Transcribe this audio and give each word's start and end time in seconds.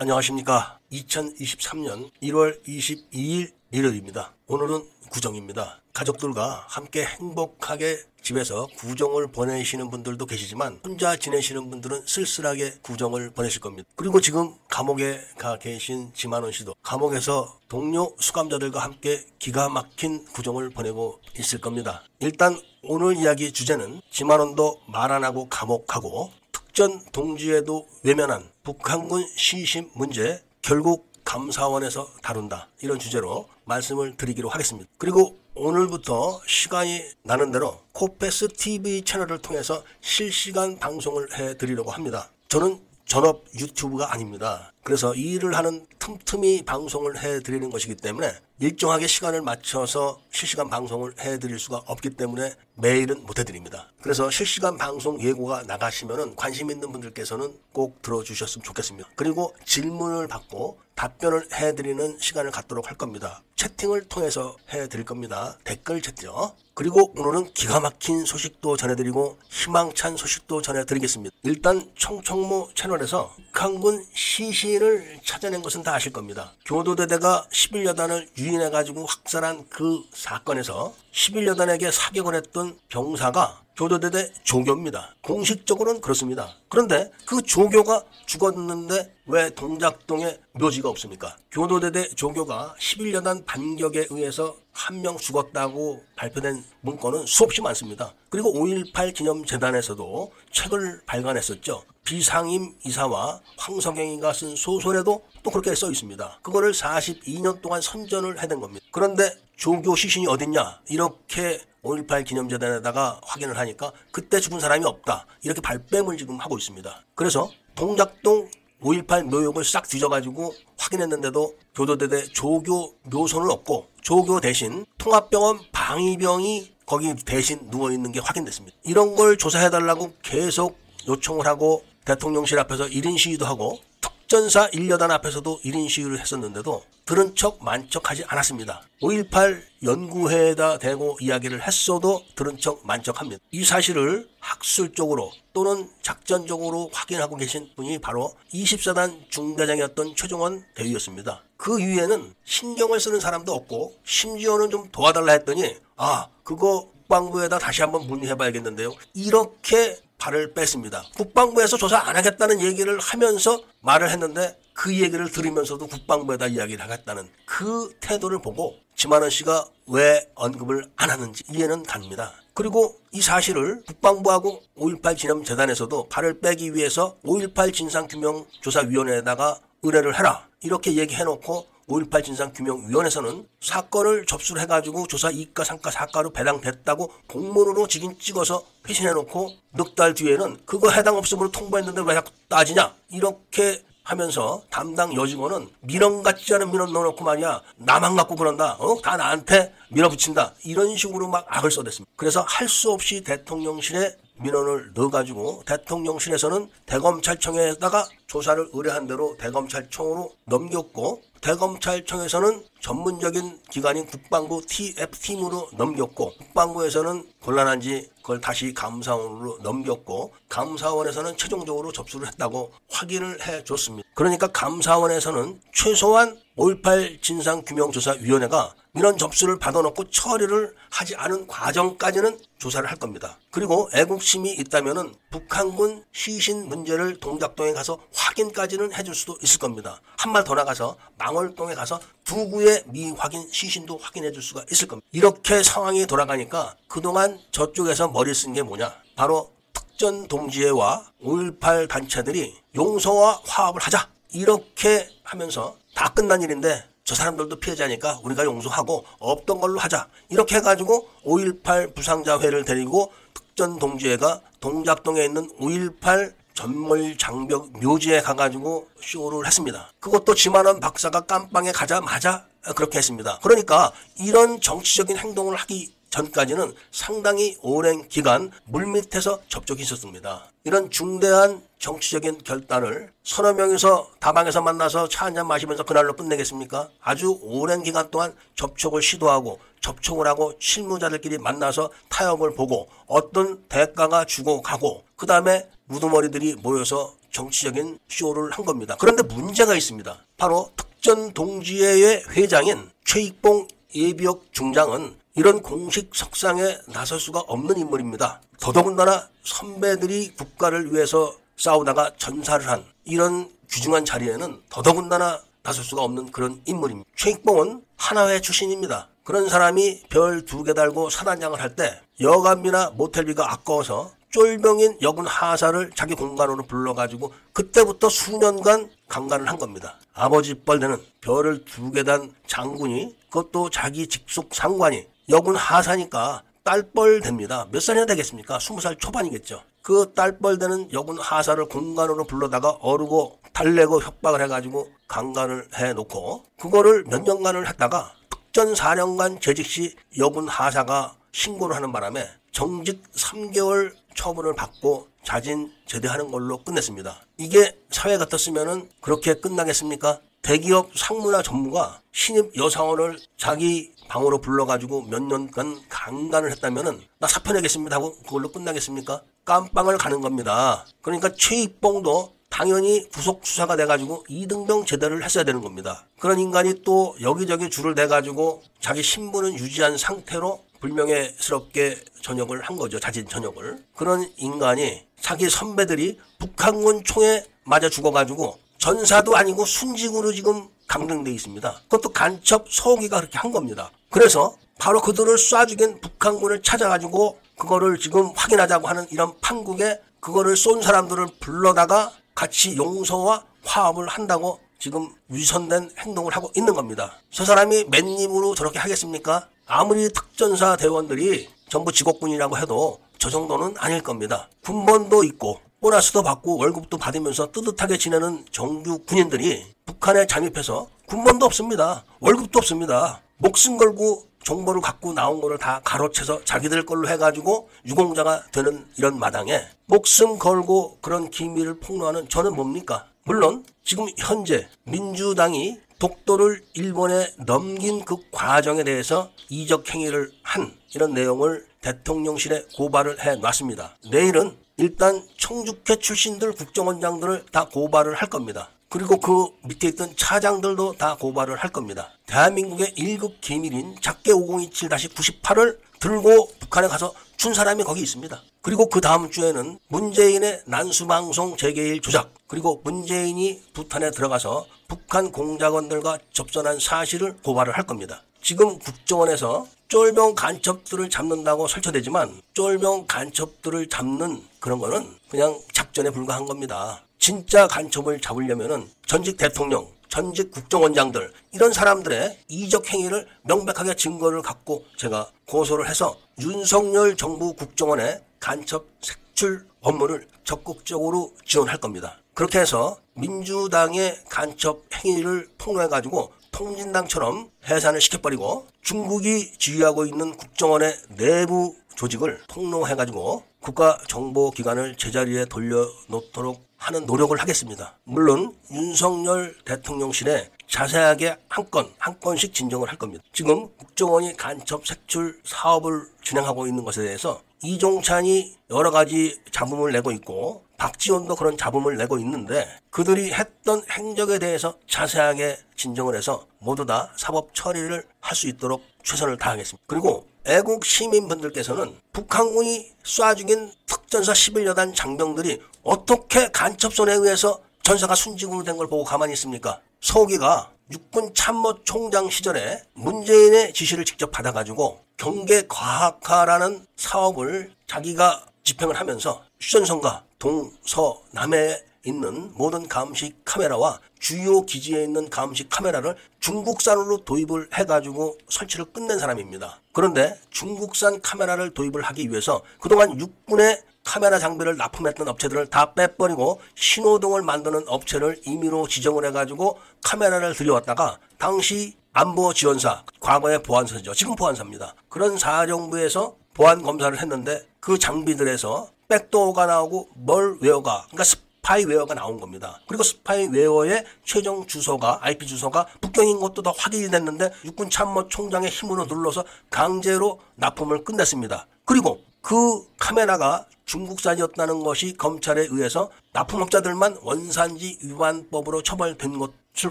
안녕하십니까. 0.00 0.78
2023년 0.92 2.12
1월 2.22 2.64
22일 2.64 3.50
일요일입니다. 3.72 4.32
오늘은 4.46 4.84
구정입니다. 5.10 5.80
가족들과 5.92 6.66
함께 6.68 7.04
행복하게 7.04 7.98
집에서 8.22 8.68
구정을 8.76 9.32
보내시는 9.32 9.90
분들도 9.90 10.24
계시지만 10.26 10.78
혼자 10.84 11.16
지내시는 11.16 11.68
분들은 11.70 12.02
쓸쓸하게 12.06 12.74
구정을 12.82 13.30
보내실 13.30 13.60
겁니다. 13.60 13.88
그리고 13.96 14.20
지금 14.20 14.54
감옥에 14.68 15.20
가 15.36 15.58
계신 15.58 16.12
지만원 16.14 16.52
씨도 16.52 16.74
감옥에서 16.82 17.58
동료 17.68 18.14
수감자들과 18.20 18.78
함께 18.78 19.24
기가 19.40 19.68
막힌 19.68 20.24
구정을 20.26 20.70
보내고 20.70 21.20
있을 21.38 21.60
겁니다. 21.60 22.04
일단 22.20 22.56
오늘 22.82 23.16
이야기 23.16 23.52
주제는 23.52 24.00
지만원도 24.12 24.82
말 24.86 25.10
안 25.10 25.24
하고 25.24 25.48
감옥하고 25.48 26.30
특전 26.78 27.00
동지에도 27.10 27.88
외면한 28.04 28.48
북한군 28.62 29.26
시심 29.34 29.90
문제 29.94 30.40
결국 30.62 31.10
감사원에서 31.24 32.08
다룬다. 32.22 32.68
이런 32.80 33.00
주제로 33.00 33.48
말씀을 33.64 34.16
드리기로 34.16 34.48
하겠습니다. 34.48 34.88
그리고 34.96 35.36
오늘부터 35.56 36.40
시간이 36.46 37.02
나는 37.24 37.50
대로 37.50 37.80
코페스 37.94 38.50
TV 38.56 39.02
채널을 39.02 39.38
통해서 39.38 39.82
실시간 40.00 40.78
방송을 40.78 41.36
해 41.36 41.56
드리려고 41.56 41.90
합니다. 41.90 42.30
저는 42.46 42.78
전업 43.08 43.46
유튜브가 43.58 44.12
아닙니다. 44.12 44.70
그래서 44.84 45.14
이 45.14 45.32
일을 45.32 45.56
하는 45.56 45.86
틈틈이 45.98 46.66
방송을 46.66 47.22
해 47.22 47.40
드리는 47.40 47.70
것이기 47.70 47.94
때문에 47.94 48.30
일정하게 48.60 49.06
시간을 49.06 49.40
맞춰서 49.40 50.20
실시간 50.30 50.68
방송을 50.68 51.14
해 51.20 51.38
드릴 51.38 51.58
수가 51.58 51.82
없기 51.86 52.10
때문에 52.10 52.52
매일은 52.74 53.24
못 53.24 53.38
해드립니다. 53.38 53.90
그래서 54.02 54.30
실시간 54.30 54.76
방송 54.76 55.22
예고가 55.22 55.62
나가시면은 55.62 56.36
관심 56.36 56.70
있는 56.70 56.92
분들께서는 56.92 57.58
꼭 57.72 58.02
들어주셨으면 58.02 58.62
좋겠습니다. 58.62 59.08
그리고 59.16 59.54
질문을 59.64 60.28
받고 60.28 60.78
답변을 60.98 61.46
해드리는 61.52 62.18
시간을 62.18 62.50
갖도록 62.50 62.88
할 62.88 62.96
겁니다. 62.96 63.42
채팅을 63.54 64.08
통해서 64.08 64.56
해드릴 64.72 65.04
겁니다. 65.04 65.56
댓글 65.62 66.02
채팅. 66.02 66.30
그리고 66.74 67.12
오늘은 67.16 67.52
기가 67.54 67.78
막힌 67.78 68.24
소식도 68.24 68.76
전해드리고 68.76 69.38
희망찬 69.48 70.16
소식도 70.16 70.60
전해드리겠습니다. 70.62 71.34
일단 71.44 71.88
청청모 71.96 72.70
채널에서 72.74 73.32
북한군 73.36 74.04
시신을 74.12 75.20
찾아낸 75.24 75.62
것은 75.62 75.84
다 75.84 75.94
아실 75.94 76.12
겁니다. 76.12 76.52
교도대대가 76.64 77.46
11여단을 77.52 78.28
유인해가지고 78.36 79.06
확산한 79.06 79.68
그 79.68 80.02
사건에서 80.12 80.94
11여단에게 81.12 81.92
사격을 81.92 82.34
했던 82.34 82.76
병사가 82.88 83.62
교도대대 83.78 84.32
조교입니다. 84.42 85.14
공식적으로는 85.22 86.00
그렇습니다. 86.00 86.52
그런데 86.68 87.12
그 87.24 87.40
조교가 87.40 88.02
죽었는데 88.26 89.14
왜 89.26 89.50
동작동에 89.50 90.36
묘지가 90.54 90.88
없습니까? 90.88 91.36
교도대대 91.52 92.08
조교가 92.16 92.74
11여단 92.80 93.44
반격에 93.46 94.08
의해서 94.10 94.56
한 94.72 95.00
명 95.00 95.16
죽었다고 95.16 96.02
발표된 96.16 96.64
문건은 96.80 97.26
수없이 97.26 97.60
많습니다. 97.62 98.14
그리고 98.30 98.52
5.18 98.52 99.14
기념재단에서도 99.14 100.32
책을 100.52 101.02
발간했었죠. 101.06 101.84
비상임 102.02 102.74
이사와 102.84 103.40
황석영이가 103.58 104.32
쓴 104.32 104.56
소설에도 104.56 105.24
또 105.44 105.50
그렇게 105.50 105.74
써 105.76 105.88
있습니다. 105.90 106.40
그거를 106.42 106.72
42년 106.72 107.60
동안 107.60 107.80
선전을 107.80 108.42
해낸 108.42 108.58
겁니다. 108.60 108.84
그런데 108.90 109.30
조교 109.56 109.94
시신이 109.94 110.26
어딨냐? 110.26 110.80
이렇게 110.88 111.60
5.18 111.88 112.24
기념재단에다가 112.24 113.20
확인을 113.22 113.56
하니까 113.58 113.92
그때 114.12 114.40
죽은 114.40 114.60
사람이 114.60 114.84
없다. 114.84 115.26
이렇게 115.42 115.60
발뺌을 115.60 116.18
지금 116.18 116.38
하고 116.38 116.58
있습니다. 116.58 117.04
그래서 117.14 117.50
동작동 117.74 118.48
5.18 118.82 119.24
묘역을 119.24 119.64
싹 119.64 119.88
뒤져가지고 119.88 120.54
확인했는데도 120.76 121.54
교도대대 121.74 122.24
조교 122.26 122.94
묘소는 123.04 123.50
없고 123.50 123.88
조교 124.02 124.40
대신 124.40 124.84
통합병원 124.98 125.60
방위병이 125.72 126.74
거기 126.86 127.14
대신 127.24 127.58
누워있는 127.70 128.12
게 128.12 128.20
확인됐습니다. 128.20 128.76
이런 128.84 129.14
걸 129.14 129.36
조사해달라고 129.36 130.12
계속 130.22 130.78
요청을 131.08 131.46
하고 131.46 131.84
대통령실 132.04 132.58
앞에서 132.60 132.86
1인 132.86 133.18
시위도 133.18 133.44
하고 133.44 133.78
특전사 134.28 134.68
1여단 134.72 135.10
앞에서도 135.10 135.62
1인 135.64 135.88
시위를 135.88 136.20
했었는데도 136.20 136.84
들은 137.06 137.34
척 137.34 137.64
만척하지 137.64 138.24
않았습니다. 138.28 138.82
5.18 139.00 139.62
연구회에다 139.82 140.76
대고 140.76 141.16
이야기를 141.18 141.66
했어도 141.66 142.22
들은 142.34 142.58
척 142.58 142.86
만척합니다. 142.86 143.42
이 143.52 143.64
사실을 143.64 144.28
학술적으로 144.38 145.32
또는 145.54 145.88
작전적으로 146.02 146.90
확인하고 146.92 147.36
계신 147.36 147.70
분이 147.74 148.00
바로 148.00 148.34
24단 148.52 149.30
중대장이었던 149.30 150.14
최종원 150.14 150.62
대위였습니다. 150.74 151.42
그 151.56 151.78
위에는 151.78 152.34
신경을 152.44 153.00
쓰는 153.00 153.20
사람도 153.20 153.50
없고 153.54 153.94
심지어는 154.04 154.68
좀 154.68 154.90
도와달라 154.92 155.32
했더니 155.32 155.74
아 155.96 156.28
그거 156.44 156.90
국방부에다 157.08 157.58
다시 157.58 157.80
한번 157.80 158.06
문의해봐야겠는데요. 158.06 158.94
이렇게 159.14 159.96
발을 160.18 160.52
뺐습니다. 160.52 161.04
국방부에서 161.16 161.76
조사 161.76 161.98
안 161.98 162.16
하겠다는 162.16 162.60
얘기를 162.60 162.98
하면서 162.98 163.62
말을 163.80 164.10
했는데 164.10 164.58
그 164.74 164.94
얘기를 164.94 165.30
들으면서도 165.30 165.86
국방부에다 165.86 166.48
이야기를 166.48 166.84
하겠다는 166.84 167.28
그 167.46 167.94
태도를 168.00 168.42
보고 168.42 168.76
지만원 168.96 169.30
씨가 169.30 169.66
왜 169.86 170.28
언급을 170.34 170.84
안 170.96 171.10
하는지 171.10 171.44
이해는 171.50 171.84
갑니다. 171.84 172.32
그리고 172.52 172.96
이 173.12 173.20
사실을 173.20 173.82
국방부하고 173.86 174.62
5.18 174.76 175.16
기념재단에서도 175.16 176.08
발을 176.08 176.40
빼기 176.40 176.74
위해서 176.74 177.16
5.18 177.24 177.72
진상규명조사위원회에다가 177.72 179.60
의뢰를 179.82 180.18
해라 180.18 180.48
이렇게 180.60 180.94
얘기해놓고 180.94 181.66
5.18 181.88 182.22
진상규명위원회에서는 182.24 183.48
사건을 183.60 184.26
접수를 184.26 184.60
해가지고 184.62 185.06
조사 185.06 185.30
이가 185.30 185.64
상가 185.64 185.90
사가로 185.90 186.30
배당됐다고 186.30 187.10
공문으로 187.28 187.86
직인 187.88 188.18
찍어서 188.18 188.64
회신해놓고 188.88 189.52
넉 189.72 189.94
달 189.94 190.14
뒤에는 190.14 190.58
그거 190.64 190.90
해당 190.90 191.16
없음으로 191.16 191.50
통보했는데 191.50 192.02
왜 192.02 192.14
자꾸 192.14 192.30
따지냐 192.48 192.94
이렇게 193.10 193.82
하면서 194.04 194.62
담당 194.70 195.12
여직원은 195.14 195.68
민원 195.80 196.22
같지 196.22 196.54
않은 196.54 196.70
민원 196.70 196.92
넣어놓고 196.92 197.24
말이야 197.24 197.60
나만 197.76 198.16
갖고 198.16 198.36
그런다 198.36 198.74
어? 198.78 199.00
다 199.02 199.16
나한테 199.16 199.74
밀어붙인다 199.90 200.54
이런 200.64 200.96
식으로 200.96 201.28
막 201.28 201.44
악을 201.48 201.70
써댔습니다. 201.70 202.10
그래서 202.16 202.42
할 202.46 202.68
수 202.68 202.90
없이 202.92 203.22
대통령실에 203.22 204.16
민원을 204.40 204.92
넣어가지고 204.94 205.62
대통령실에서는 205.66 206.68
대검찰청에다가 206.86 208.08
조사를 208.26 208.70
의뢰한 208.72 209.06
대로 209.06 209.36
대검찰청으로 209.38 210.32
넘겼고 210.44 211.22
대검찰청에서는 211.40 212.64
전문적인 212.80 213.60
기관인 213.70 214.06
국방부 214.06 214.62
TF팀으로 214.66 215.70
넘겼고 215.76 216.34
국방부에서는 216.36 217.30
곤란한지 217.42 218.10
그걸 218.22 218.40
다시 218.40 218.74
감사원으로 218.74 219.58
넘겼고 219.62 220.34
감사원에서는 220.48 221.36
최종적으로 221.36 221.92
접수를 221.92 222.26
했다고 222.26 222.72
확인을 222.90 223.40
해줬습니다. 223.46 224.08
그러니까 224.14 224.48
감사원에서는 224.48 225.60
최소한 225.72 226.38
5.18 226.56 227.22
진상규명조사위원회가 227.22 228.74
이런 228.94 229.16
접수를 229.16 229.58
받아놓고 229.58 230.10
처리를 230.10 230.74
하지 230.90 231.14
않은 231.14 231.46
과정까지는 231.46 232.38
조사를 232.58 232.88
할 232.88 232.96
겁니다. 232.96 233.38
그리고 233.50 233.88
애국심이 233.94 234.52
있다면은 234.52 235.14
북한군 235.30 236.04
시신 236.12 236.68
문제를 236.68 237.18
동작동에 237.20 237.72
가서 237.72 237.98
확인까지는 238.14 238.92
해줄 238.94 239.14
수도 239.14 239.38
있을 239.42 239.58
겁니다. 239.58 240.00
한 240.16 240.32
발 240.32 240.44
더 240.44 240.54
나가서 240.54 240.96
망월동에 241.18 241.74
가서 241.74 242.00
두 242.24 242.48
구의 242.50 242.82
미확인 242.86 243.48
시신도 243.50 243.98
확인해 243.98 244.32
줄 244.32 244.42
수가 244.42 244.64
있을 244.70 244.88
겁니다. 244.88 245.06
이렇게 245.12 245.62
상황이 245.62 246.06
돌아가니까 246.06 246.76
그동안 246.88 247.38
저쪽에서 247.52 248.08
머리 248.08 248.34
쓴 248.34 248.52
게 248.52 248.62
뭐냐? 248.62 248.94
바로 249.16 249.52
특전 249.72 250.26
동지회와 250.28 251.04
5.18 251.22 251.88
단체들이 251.88 252.54
용서와 252.74 253.42
화합을 253.46 253.80
하자. 253.80 254.08
이렇게 254.32 255.08
하면서 255.24 255.76
다 255.94 256.08
끝난 256.12 256.42
일인데 256.42 256.84
저 257.08 257.14
사람들도 257.14 257.56
피해자니까 257.56 258.20
우리가 258.22 258.44
용서하고 258.44 259.02
없던 259.18 259.60
걸로 259.60 259.80
하자. 259.80 260.08
이렇게 260.28 260.56
해가지고 260.56 261.08
5.18 261.24 261.94
부상자회를 261.94 262.66
데리고 262.66 263.10
특전 263.32 263.78
동지회가 263.78 264.42
동작동에 264.60 265.24
있는 265.24 265.48
5.18 265.56 266.34
전몰 266.52 267.16
장벽 267.16 267.72
묘지에 267.80 268.20
가가지고 268.20 268.88
쇼를 269.00 269.46
했습니다. 269.46 269.90
그것도 270.00 270.34
지만원 270.34 270.80
박사가 270.80 271.22
깜빵에 271.22 271.72
가자마자 271.72 272.44
그렇게 272.76 272.98
했습니다. 272.98 273.38
그러니까 273.42 273.90
이런 274.18 274.60
정치적인 274.60 275.16
행동을 275.16 275.56
하기 275.56 275.94
전까지는 276.10 276.74
상당히 276.90 277.56
오랜 277.62 278.08
기간 278.08 278.50
물밑에서 278.64 279.40
접촉이 279.48 279.82
있었습니다. 279.82 280.50
이런 280.64 280.90
중대한 280.90 281.62
정치적인 281.78 282.38
결단을 282.44 283.12
서너 283.22 283.52
명이서 283.52 284.10
다방에서 284.20 284.62
만나서 284.62 285.08
차 285.08 285.26
한잔 285.26 285.46
마시면서 285.46 285.84
그날로 285.84 286.14
끝내겠습니까? 286.14 286.88
아주 287.00 287.38
오랜 287.42 287.82
기간 287.82 288.10
동안 288.10 288.34
접촉을 288.56 289.00
시도하고 289.00 289.60
접촉을 289.80 290.26
하고 290.26 290.54
실무자들끼리 290.58 291.38
만나서 291.38 291.90
타협을 292.08 292.54
보고 292.54 292.88
어떤 293.06 293.62
대가가 293.68 294.24
주고 294.24 294.60
가고 294.62 295.04
그 295.16 295.26
다음에 295.26 295.68
무두머리들이 295.86 296.56
모여서 296.56 297.14
정치적인 297.30 297.98
쇼를 298.08 298.50
한 298.50 298.64
겁니다. 298.64 298.96
그런데 298.98 299.22
문제가 299.22 299.74
있습니다. 299.74 300.24
바로 300.36 300.70
특전 300.76 301.32
동지회의 301.32 302.24
회장인 302.30 302.90
최익봉 303.04 303.68
예비역 303.94 304.52
중장은 304.52 305.16
이런 305.38 305.62
공식 305.62 306.16
석상에 306.16 306.78
나설 306.88 307.20
수가 307.20 307.38
없는 307.46 307.78
인물입니다. 307.78 308.40
더더군다나 308.58 309.28
선배들이 309.44 310.34
국가를 310.34 310.92
위해서 310.92 311.32
싸우다가 311.56 312.10
전사를 312.18 312.66
한 312.68 312.84
이런 313.04 313.48
귀중한 313.70 314.04
자리에는 314.04 314.62
더더군다나 314.68 315.40
나설 315.62 315.84
수가 315.84 316.02
없는 316.02 316.32
그런 316.32 316.60
인물입니다. 316.66 317.08
최익봉은 317.14 317.84
하나회 317.96 318.40
출신입니다. 318.40 319.10
그런 319.22 319.48
사람이 319.48 320.02
별 320.08 320.44
두 320.44 320.64
개 320.64 320.74
달고 320.74 321.08
사단장을 321.08 321.60
할 321.60 321.76
때 321.76 322.00
여감비나 322.20 322.90
모텔비가 322.96 323.52
아까워서 323.52 324.10
쫄병인 324.30 324.98
여군 325.02 325.24
하사를 325.24 325.92
자기 325.94 326.14
공간으로 326.14 326.64
불러가지고 326.64 327.32
그때부터 327.52 328.08
수년간 328.08 328.90
강간을 329.08 329.48
한 329.48 329.56
겁니다. 329.56 330.00
아버지 330.14 330.54
뻘되는 330.54 331.00
별을 331.20 331.64
두 331.64 331.92
개 331.92 332.02
단 332.02 332.34
장군이 332.48 333.14
그것도 333.30 333.70
자기 333.70 334.08
직속 334.08 334.52
상관이 334.52 335.06
여군 335.30 335.56
하사니까 335.56 336.42
딸뻘 336.64 337.20
됩니다. 337.20 337.66
몇 337.70 337.80
살이나 337.80 338.06
되겠습니까? 338.06 338.58
스무 338.58 338.80
살 338.80 338.96
초반이겠죠. 338.96 339.62
그 339.82 340.12
딸뻘 340.14 340.58
되는 340.58 340.90
여군 340.92 341.18
하사를 341.18 341.64
공간으로 341.66 342.24
불러다가 342.24 342.70
어르고 342.80 343.38
달래고 343.52 344.00
협박을 344.02 344.42
해가지고 344.42 344.90
강간을 345.06 345.68
해놓고 345.74 346.44
그거를 346.60 347.04
몇 347.04 347.22
년간을 347.22 347.68
했다가 347.68 348.14
특전 348.30 348.74
사령관 348.74 349.40
재직 349.40 349.66
시 349.66 349.96
여군 350.18 350.48
하사가 350.48 351.14
신고를 351.32 351.76
하는 351.76 351.92
바람에 351.92 352.26
정직 352.52 353.02
3개월 353.12 353.94
처분을 354.14 354.54
받고 354.54 355.08
자진 355.24 355.70
제대하는 355.86 356.30
걸로 356.30 356.58
끝냈습니다. 356.64 357.20
이게 357.36 357.78
사회 357.90 358.16
같았으면 358.16 358.88
그렇게 359.00 359.34
끝나겠습니까? 359.34 360.20
대기업 360.42 360.96
상무나 360.96 361.42
전무가 361.42 362.00
신입 362.12 362.56
여사원을 362.56 363.18
자기 363.36 363.92
방으로 364.08 364.40
불러가지고 364.40 365.02
몇 365.02 365.22
년간 365.22 365.82
강간을 365.88 366.50
했다면은 366.52 367.00
나 367.18 367.28
사표 367.28 367.52
내겠습니다 367.52 367.96
하고 367.96 368.16
그걸로 368.24 368.50
끝나겠습니까? 368.50 369.22
깜빵을 369.44 369.98
가는 369.98 370.20
겁니다. 370.20 370.84
그러니까 371.02 371.32
최익봉도 371.34 372.38
당연히 372.50 373.08
구속 373.10 373.46
수사가 373.46 373.76
돼가지고 373.76 374.24
이등병 374.28 374.86
제대를 374.86 375.22
했어야 375.22 375.44
되는 375.44 375.60
겁니다. 375.60 376.06
그런 376.18 376.38
인간이 376.38 376.82
또 376.82 377.14
여기저기 377.20 377.70
줄을 377.70 377.94
대가지고 377.94 378.62
자기 378.80 379.02
신분은 379.02 379.54
유지한 379.58 379.96
상태로 379.98 380.64
불명예스럽게 380.80 382.04
전역을 382.22 382.62
한 382.62 382.76
거죠. 382.76 382.98
자진 382.98 383.28
전역을. 383.28 383.84
그런 383.96 384.30
인간이 384.36 385.06
자기 385.20 385.50
선배들이 385.50 386.18
북한군 386.38 387.04
총에 387.04 387.44
맞아 387.64 387.88
죽어가지고 387.88 388.58
전사도 388.78 389.36
아니고 389.36 389.64
순직으로 389.64 390.32
지금 390.32 390.68
강등돼 390.86 391.30
있습니다. 391.32 391.82
그것도 391.88 392.10
간첩 392.10 392.66
서기가 392.70 393.20
그렇게 393.20 393.36
한 393.38 393.52
겁니다. 393.52 393.90
그래서 394.10 394.56
바로 394.78 395.00
그들을 395.00 395.34
쏴 395.36 395.68
죽인 395.68 396.00
북한군을 396.00 396.62
찾아가지고 396.62 397.38
그거를 397.58 397.98
지금 397.98 398.30
확인하자고 398.34 398.88
하는 398.88 399.06
이런 399.10 399.38
판국에 399.40 400.00
그거를 400.20 400.56
쏜 400.56 400.80
사람들을 400.80 401.26
불러다가 401.40 402.12
같이 402.34 402.76
용서와 402.76 403.44
화합을 403.64 404.08
한다고 404.08 404.60
지금 404.78 405.08
위선된 405.28 405.90
행동을 405.98 406.34
하고 406.34 406.50
있는 406.56 406.74
겁니다. 406.74 407.12
저 407.30 407.44
사람이 407.44 407.86
맨입으로 407.90 408.54
저렇게 408.54 408.78
하겠습니까? 408.78 409.48
아무리 409.66 410.08
특전사 410.12 410.76
대원들이 410.76 411.48
전부 411.68 411.92
직업군이라고 411.92 412.56
해도 412.58 413.00
저 413.18 413.28
정도는 413.28 413.74
아닐 413.78 414.00
겁니다. 414.02 414.48
군번도 414.62 415.24
있고 415.24 415.60
보너스도 415.80 416.22
받고 416.22 416.56
월급도 416.58 416.96
받으면서 416.96 417.50
뜨뜻하게 417.50 417.98
지내는 417.98 418.46
정규 418.52 419.00
군인들이 419.04 419.66
북한에 419.84 420.26
잠입해서 420.26 420.88
군번도 421.06 421.46
없습니다. 421.46 422.04
월급도 422.20 422.58
없습니다. 422.60 423.20
목숨 423.38 423.76
걸고 423.76 424.28
정보를 424.44 424.80
갖고 424.80 425.12
나온 425.12 425.40
거를 425.40 425.58
다 425.58 425.80
가로채서 425.84 426.44
자기들 426.44 426.86
걸로 426.86 427.08
해가지고 427.08 427.68
유공자가 427.86 428.44
되는 428.50 428.86
이런 428.96 429.18
마당에 429.18 429.60
목숨 429.86 430.38
걸고 430.38 430.98
그런 431.00 431.30
기밀을 431.30 431.78
폭로하는 431.80 432.28
저는 432.28 432.54
뭡니까? 432.54 433.06
물론 433.24 433.64
지금 433.84 434.06
현재 434.16 434.68
민주당이 434.84 435.78
독도를 435.98 436.64
일본에 436.74 437.32
넘긴 437.44 438.04
그 438.04 438.16
과정에 438.30 438.84
대해서 438.84 439.30
이적 439.48 439.92
행위를 439.92 440.30
한 440.42 440.72
이런 440.94 441.12
내용을 441.12 441.66
대통령실에 441.80 442.66
고발을 442.76 443.24
해 443.24 443.36
놨습니다. 443.36 443.96
내일은 444.10 444.56
일단 444.78 445.22
청주회 445.36 445.96
출신들 446.00 446.52
국정원장들을 446.52 447.46
다 447.52 447.68
고발을 447.68 448.14
할 448.14 448.30
겁니다. 448.30 448.70
그리고 448.88 449.18
그 449.20 449.48
밑에 449.64 449.88
있던 449.88 450.14
차장들도 450.16 450.94
다 450.94 451.16
고발을 451.16 451.56
할 451.56 451.70
겁니다. 451.70 452.12
대한민국의 452.28 452.94
1급 452.96 453.40
기밀인 453.40 453.96
작게 454.00 454.32
5027-98을 454.32 455.78
들고 455.98 456.52
북한에 456.60 456.86
가서 456.86 457.12
준 457.36 457.54
사람이 457.54 457.84
거기 457.84 458.02
있습니다. 458.02 458.40
그리고 458.62 458.88
그 458.88 459.00
다음 459.00 459.30
주에는 459.30 459.78
문재인의 459.88 460.62
난수방송 460.66 461.56
재개일 461.56 462.00
조작, 462.00 462.32
그리고 462.46 462.80
문재인이 462.84 463.62
부탄에 463.72 464.10
들어가서 464.10 464.66
북한 464.88 465.32
공작원들과 465.32 466.18
접선한 466.32 466.78
사실을 466.80 467.36
고발을 467.42 467.76
할 467.76 467.86
겁니다. 467.86 468.22
지금 468.42 468.78
국정원에서 468.78 469.66
쫄병 469.88 470.34
간첩들을 470.34 471.08
잡는다고 471.08 471.66
설쳐되지만 471.66 472.42
쫄병 472.52 473.06
간첩들을 473.06 473.88
잡는 473.88 474.42
그런 474.60 474.78
거는 474.78 475.08
그냥 475.30 475.58
작전에 475.72 476.10
불과한 476.10 476.44
겁니다. 476.44 477.02
진짜 477.18 477.66
간첩을 477.66 478.20
잡으려면은 478.20 478.88
전직 479.06 479.36
대통령, 479.36 479.88
전직 480.08 480.50
국정원장들 480.50 481.32
이런 481.52 481.72
사람들의 481.72 482.38
이적 482.48 482.92
행위를 482.92 483.26
명백하게 483.42 483.94
증거를 483.94 484.42
갖고 484.42 484.84
제가 484.96 485.30
고소를 485.46 485.88
해서 485.88 486.16
윤석열 486.40 487.16
정부 487.16 487.54
국정원의 487.54 488.22
간첩 488.40 488.86
색출 489.00 489.66
업무를 489.80 490.26
적극적으로 490.44 491.34
지원할 491.44 491.78
겁니다. 491.78 492.20
그렇게 492.34 492.60
해서 492.60 492.98
민주당의 493.14 494.20
간첩 494.28 494.82
행위를 494.94 495.48
폭로해가지고 495.58 496.32
통진당처럼 496.52 497.50
해산을 497.68 498.00
시켜버리고 498.00 498.66
중국이 498.82 499.52
지휘하고 499.58 500.06
있는 500.06 500.36
국정원의 500.36 500.96
내부 501.16 501.76
조직을 501.96 502.40
폭로해가지고 502.48 503.42
국가정보기관을 503.60 504.96
제자리에 504.96 505.46
돌려놓도록 505.46 506.67
하는 506.78 507.04
노력을 507.06 507.36
하겠습니다. 507.38 507.98
물론 508.04 508.54
윤석열 508.72 509.54
대통령실에 509.64 510.50
자세하게 510.68 511.36
한 511.48 511.70
건, 511.70 511.92
한 511.98 512.18
건씩 512.20 512.54
진정을 512.54 512.88
할 512.88 512.96
겁니다. 512.96 513.22
지금 513.32 513.68
국정원이 513.76 514.36
간첩 514.36 514.86
색출 514.86 515.40
사업을 515.44 516.06
진행하고 516.22 516.66
있는 516.66 516.84
것에 516.84 517.02
대해서 517.02 517.42
이종찬이 517.62 518.56
여러 518.70 518.90
가지 518.90 519.40
잡음을 519.50 519.90
내고 519.92 520.12
있고 520.12 520.64
박지원도 520.76 521.34
그런 521.34 521.56
잡음을 521.56 521.96
내고 521.96 522.18
있는데 522.18 522.68
그들이 522.90 523.32
했던 523.32 523.82
행적에 523.90 524.38
대해서 524.38 524.78
자세하게 524.86 525.56
진정을 525.74 526.14
해서 526.16 526.46
모두 526.60 526.86
다 526.86 527.12
사법 527.16 527.52
처리를 527.54 528.04
할 528.20 528.36
수 528.36 528.46
있도록 528.46 528.84
최선을 529.02 529.38
다하겠습니다. 529.38 529.82
그리고 529.88 530.26
애국 530.48 530.84
시민분들께서는 530.84 531.94
북한군이 532.12 532.90
쏴 533.04 533.36
죽인 533.36 533.70
특전사 533.86 534.32
11여단 534.32 534.94
장병들이 534.94 535.60
어떻게 535.82 536.48
간첩손에 536.50 537.12
의해서 537.12 537.60
전사가 537.82 538.14
순직으로 538.14 538.64
된 538.64 538.76
걸 538.78 538.86
보고 538.88 539.04
가만히 539.04 539.34
있습니까? 539.34 539.80
서기가 540.00 540.70
육군 540.90 541.34
참모 541.34 541.82
총장 541.84 542.30
시절에 542.30 542.82
문재인의 542.94 543.74
지시를 543.74 544.06
직접 544.06 544.30
받아가지고 544.30 545.00
경계 545.18 545.66
과학화라는 545.68 546.86
사업을 546.96 547.72
자기가 547.86 548.46
집행을 548.64 548.98
하면서 548.98 549.42
휴전선과 549.60 550.24
동서남에 550.38 551.82
있는 552.04 552.52
모든 552.54 552.88
감시 552.88 553.34
카메라와 553.44 554.00
주요 554.18 554.62
기지에 554.62 555.04
있는 555.04 555.28
감시 555.30 555.68
카메라를 555.68 556.16
중국산으로 556.40 557.24
도입을 557.24 557.68
해가지고 557.74 558.38
설치를 558.48 558.86
끝낸 558.86 559.18
사람입니다. 559.18 559.80
그런데 559.92 560.38
중국산 560.50 561.20
카메라를 561.20 561.74
도입을 561.74 562.02
하기 562.02 562.30
위해서 562.30 562.62
그동안 562.80 563.18
육군의 563.18 563.82
카메라 564.04 564.38
장비를 564.38 564.76
납품했던 564.78 565.28
업체들을 565.28 565.66
다 565.66 565.92
빼버리고 565.92 566.60
신호등을 566.76 567.42
만드는 567.42 567.84
업체를 567.88 568.40
임의로 568.46 568.88
지정을 568.88 569.26
해가지고 569.26 569.78
카메라를 570.02 570.54
들여왔다가 570.54 571.18
당시 571.36 571.94
안보 572.14 572.52
지원사, 572.54 573.04
과거의 573.20 573.62
보안사죠. 573.62 574.14
지금 574.14 574.34
보안사입니다. 574.34 574.94
그런 575.08 575.36
사령부에서 575.36 576.36
보안 576.54 576.82
검사를 576.82 577.16
했는데 577.16 577.66
그 577.80 577.98
장비들에서 577.98 578.88
backdoor가 579.08 579.66
나오고 579.66 580.08
malware가 580.14 581.06
그러니까 581.10 581.24
spyware가 581.62 582.14
나온 582.14 582.40
겁니다. 582.40 582.80
그리고 582.88 583.02
spyware의 583.02 584.04
최종 584.24 584.66
주소가 584.66 585.18
IP 585.22 585.46
주소가 585.46 585.86
북경인 586.00 586.40
것도 586.40 586.62
다 586.62 586.72
확인이 586.76 587.10
됐는데 587.10 587.52
육군 587.64 587.90
참모 587.90 588.28
총장의 588.28 588.70
힘으로 588.70 589.04
눌러서 589.04 589.44
강제로 589.70 590.40
납품을 590.56 591.04
끝냈습니다. 591.04 591.66
그리고 591.84 592.20
그 592.40 592.86
카메라가 592.98 593.66
중국산이었다는 593.84 594.82
것이 594.82 595.16
검찰에 595.16 595.62
의해서 595.70 596.10
납품업자들만 596.32 597.18
원산지 597.22 597.98
위반법으로 598.02 598.82
처벌된 598.82 599.38
것을 599.38 599.90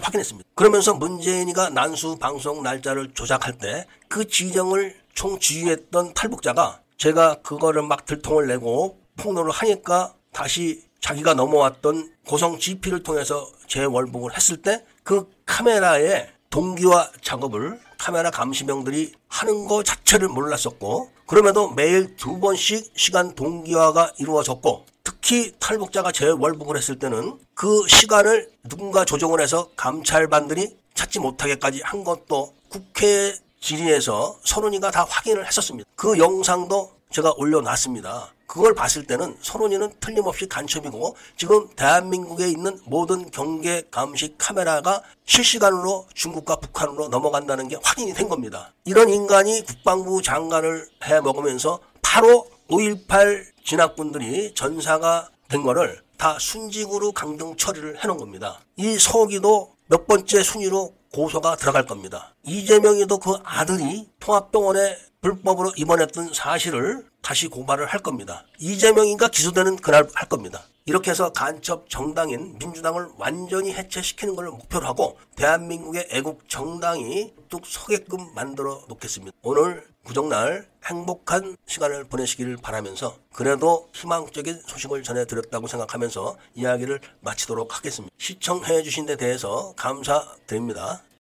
확인했습니다. 0.00 0.48
그러면서 0.54 0.94
문재인이가 0.94 1.70
난수 1.70 2.16
방송 2.16 2.62
날짜를 2.62 3.12
조작할 3.14 3.58
때 3.58 3.86
그 4.08 4.26
지정을 4.26 4.96
총지휘했던 5.14 6.14
탈북자가 6.14 6.80
제가 6.96 7.42
그거를 7.42 7.82
막 7.82 8.06
들통을 8.06 8.46
내고 8.46 8.98
폭로를 9.16 9.52
하니까 9.52 10.14
다시 10.32 10.82
자기가 11.00 11.34
넘어왔던 11.34 12.12
고성 12.26 12.58
GP를 12.58 13.02
통해서 13.02 13.50
재월북을 13.68 14.36
했을 14.36 14.62
때 14.62 14.84
그 15.08 15.26
카메라에 15.46 16.28
동기화 16.50 17.12
작업을 17.22 17.80
카메라 17.96 18.30
감시병들이 18.30 19.14
하는 19.26 19.66
것 19.66 19.82
자체를 19.82 20.28
몰랐었고 20.28 21.10
그럼에도 21.26 21.70
매일 21.70 22.14
두 22.16 22.38
번씩 22.38 22.92
시간 22.94 23.34
동기화가 23.34 24.12
이루어졌고 24.18 24.84
특히 25.04 25.54
탈북자가 25.58 26.12
재월북을 26.12 26.76
했을 26.76 26.98
때는 26.98 27.38
그 27.54 27.88
시간을 27.88 28.50
누군가 28.68 29.06
조정을 29.06 29.40
해서 29.40 29.70
감찰반들이 29.76 30.76
찾지 30.92 31.20
못하게까지 31.20 31.80
한 31.82 32.04
것도 32.04 32.52
국회 32.68 33.34
질의에서 33.62 34.40
선훈이가 34.44 34.90
다 34.90 35.06
확인을 35.08 35.46
했었습니다. 35.46 35.88
그 35.96 36.18
영상도 36.18 36.92
제가 37.10 37.32
올려놨습니다. 37.38 38.30
그걸 38.48 38.74
봤을 38.74 39.06
때는 39.06 39.36
선훈이는 39.42 39.92
틀림없이 40.00 40.48
간첩이고 40.48 41.16
지금 41.36 41.68
대한민국에 41.76 42.48
있는 42.48 42.80
모든 42.86 43.30
경계 43.30 43.82
감시 43.90 44.34
카메라가 44.38 45.02
실시간으로 45.26 46.06
중국과 46.14 46.56
북한으로 46.56 47.08
넘어간다는 47.08 47.68
게 47.68 47.76
확인이 47.82 48.14
된 48.14 48.28
겁니다. 48.28 48.72
이런 48.86 49.10
인간이 49.10 49.64
국방부 49.66 50.22
장관을 50.22 50.88
해 51.04 51.20
먹으면서 51.20 51.78
바로 52.00 52.48
5.18 52.70 53.44
진학군들이 53.64 54.54
전사가 54.54 55.28
된 55.48 55.62
거를 55.62 56.00
다 56.16 56.38
순직으로 56.40 57.12
강등 57.12 57.56
처리를 57.56 58.02
해놓은 58.02 58.18
겁니다. 58.18 58.60
이 58.76 58.98
서기도 58.98 59.74
몇 59.88 60.06
번째 60.06 60.42
순위로 60.42 60.94
고소가 61.12 61.56
들어갈 61.56 61.84
겁니다. 61.84 62.34
이재명이도 62.44 63.18
그 63.18 63.34
아들이 63.44 64.08
통합병원에 64.20 64.96
불법으로 65.20 65.72
입원했던 65.76 66.32
사실을 66.32 67.04
다시 67.28 67.46
고발을 67.46 67.84
할 67.84 68.00
겁니다. 68.00 68.46
이재명이가 68.58 69.28
기소되는 69.28 69.76
그날 69.76 70.08
할 70.14 70.30
겁니다. 70.30 70.62
이렇게 70.86 71.10
해서 71.10 71.30
간첩 71.30 71.90
정당인 71.90 72.56
민주당을 72.58 73.10
완전히 73.18 73.74
해체시키는 73.74 74.34
것을 74.34 74.50
목표로 74.50 74.86
하고 74.86 75.18
대한민국의 75.36 76.08
애국 76.10 76.48
정당이 76.48 77.34
뚝 77.50 77.66
서게끔 77.66 78.34
만들어 78.34 78.82
놓겠습니다. 78.88 79.36
오늘 79.42 79.86
구정날 80.04 80.66
행복한 80.86 81.58
시간을 81.66 82.04
보내시기를 82.04 82.56
바라면서 82.56 83.18
그래도 83.34 83.90
희망적인 83.92 84.62
소식을 84.66 85.02
전해드렸다고 85.02 85.66
생각하면서 85.66 86.38
이야기를 86.54 87.00
마치도록 87.20 87.76
하겠습니다. 87.76 88.14
시청해 88.16 88.82
주신 88.84 89.04
데 89.04 89.16
대해서 89.16 89.74
감사드립니다. 89.76 91.02